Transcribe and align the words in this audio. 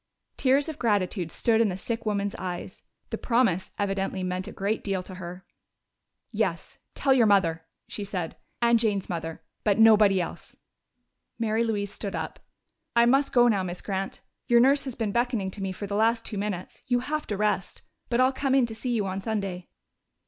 Tears 0.35 0.67
of 0.67 0.79
gratitude 0.79 1.31
stood 1.31 1.61
in 1.61 1.69
the 1.69 1.77
sick 1.77 2.07
woman's 2.07 2.33
eyes; 2.39 2.81
the 3.11 3.19
promise 3.19 3.69
evidently 3.77 4.23
meant 4.23 4.47
a 4.47 4.51
great 4.51 4.83
deal 4.83 5.03
to 5.03 5.13
her. 5.13 5.45
"Yes, 6.31 6.79
tell 6.95 7.13
your 7.13 7.27
mother," 7.27 7.65
she 7.87 8.03
said. 8.03 8.35
"And 8.63 8.79
Jane's 8.79 9.09
mother. 9.09 9.43
But 9.63 9.77
nobody 9.77 10.19
else." 10.19 10.55
Mary 11.37 11.63
Louise 11.63 11.93
stood 11.93 12.15
up. 12.15 12.39
"I 12.95 13.05
must 13.05 13.31
go 13.31 13.47
now, 13.47 13.61
Miss 13.61 13.83
Grant. 13.83 14.21
Your 14.47 14.59
nurse 14.59 14.85
has 14.85 14.95
been 14.95 15.11
beckoning 15.11 15.51
to 15.51 15.61
me 15.61 15.71
for 15.71 15.85
the 15.85 15.95
last 15.95 16.25
two 16.25 16.39
minutes. 16.39 16.81
You 16.87 17.01
have 17.01 17.27
to 17.27 17.37
rest.... 17.37 17.83
But 18.09 18.19
I'll 18.19 18.33
come 18.33 18.55
in 18.55 18.65
to 18.65 18.73
see 18.73 18.93
you 18.95 19.05
on 19.05 19.21
Sunday." 19.21 19.69